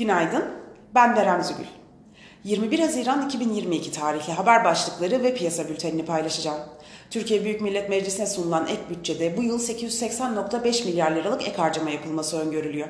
[0.00, 0.44] Günaydın,
[0.94, 1.64] ben Berem Zügül.
[2.44, 6.58] 21 Haziran 2022 tarihli haber başlıkları ve piyasa bültenini paylaşacağım.
[7.10, 12.40] Türkiye Büyük Millet Meclisi'ne sunulan ek bütçede bu yıl 880.5 milyar liralık ek harcama yapılması
[12.40, 12.88] öngörülüyor.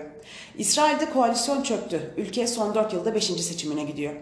[0.59, 2.15] İsrail'de koalisyon çöktü.
[2.17, 3.25] Ülke son 4 yılda 5.
[3.25, 4.15] seçimine gidiyor.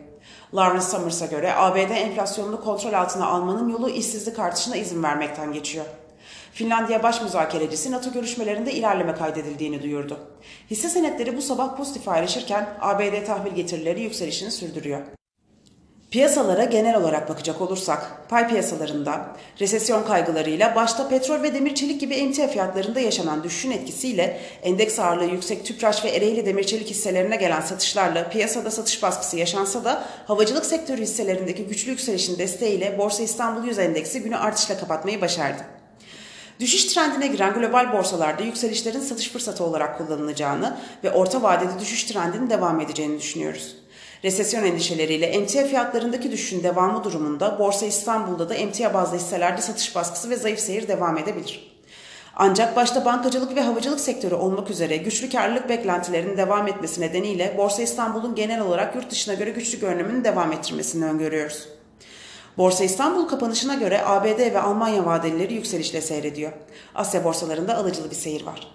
[0.54, 5.84] Lawrence Summers'a göre ABD enflasyonunu kontrol altına almanın yolu işsizlik artışına izin vermekten geçiyor.
[6.58, 10.18] Finlandiya baş müzakerecisi NATO görüşmelerinde ilerleme kaydedildiğini duyurdu.
[10.70, 15.00] Hisse senetleri bu sabah pozitif ayrışırken ABD tahvil getirileri yükselişini sürdürüyor.
[16.10, 22.14] Piyasalara genel olarak bakacak olursak, pay piyasalarında resesyon kaygılarıyla başta petrol ve demir çelik gibi
[22.14, 27.60] emtia fiyatlarında yaşanan düşüşün etkisiyle endeks ağırlığı yüksek Tüpraş ve Ereğli demir çelik hisselerine gelen
[27.60, 33.78] satışlarla piyasada satış baskısı yaşansa da havacılık sektörü hisselerindeki güçlü yükselişin desteğiyle Borsa İstanbul 100
[33.78, 35.77] endeksi günü artışla kapatmayı başardı.
[36.60, 42.50] Düşüş trendine giren global borsalarda yükselişlerin satış fırsatı olarak kullanılacağını ve orta vadede düşüş trendinin
[42.50, 43.76] devam edeceğini düşünüyoruz.
[44.24, 50.30] Resesyon endişeleriyle emtia fiyatlarındaki düşüşün devamı durumunda Borsa İstanbul'da da emtia bazlı hisselerde satış baskısı
[50.30, 51.78] ve zayıf seyir devam edebilir.
[52.36, 57.82] Ancak başta bankacılık ve havacılık sektörü olmak üzere güçlü karlılık beklentilerinin devam etmesi nedeniyle Borsa
[57.82, 61.68] İstanbul'un genel olarak yurt dışına göre güçlü görünümünü devam ettirmesini öngörüyoruz.
[62.58, 66.52] Borsa İstanbul kapanışına göre ABD ve Almanya vadelileri yükselişle seyrediyor.
[66.94, 68.66] Asya borsalarında alıcılı bir seyir var.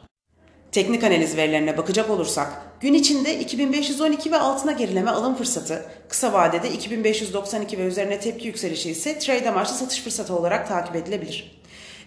[0.72, 6.72] Teknik analiz verilerine bakacak olursak, gün içinde 2512 ve altına gerileme alım fırsatı, kısa vadede
[6.72, 11.62] 2592 ve üzerine tepki yükselişi ise trade amaçlı satış fırsatı olarak takip edilebilir.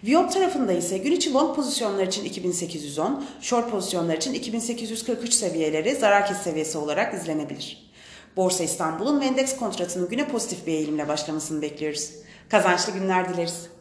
[0.04, 6.26] Viyop tarafında ise gün içi long pozisyonlar için 2810, short pozisyonlar için 2843 seviyeleri zarar
[6.26, 7.86] kes seviyesi olarak izlenebilir.
[8.36, 12.10] Borsa İstanbul'un ve endeks kontratının güne pozitif bir eğilimle başlamasını bekliyoruz.
[12.48, 13.75] Kazançlı günler dileriz.